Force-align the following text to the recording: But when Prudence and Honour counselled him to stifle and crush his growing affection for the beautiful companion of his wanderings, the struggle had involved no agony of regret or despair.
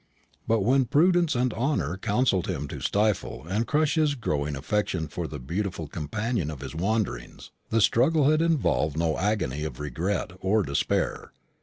But 0.47 0.61
when 0.63 0.85
Prudence 0.85 1.35
and 1.35 1.53
Honour 1.53 1.95
counselled 1.95 2.47
him 2.47 2.67
to 2.69 2.79
stifle 2.81 3.45
and 3.47 3.67
crush 3.67 3.93
his 3.93 4.15
growing 4.15 4.55
affection 4.55 5.07
for 5.07 5.27
the 5.27 5.37
beautiful 5.37 5.87
companion 5.87 6.49
of 6.49 6.61
his 6.61 6.73
wanderings, 6.73 7.51
the 7.69 7.81
struggle 7.81 8.27
had 8.31 8.41
involved 8.41 8.97
no 8.97 9.15
agony 9.19 9.63
of 9.63 9.79
regret 9.79 10.31
or 10.39 10.63
despair. 10.63 11.33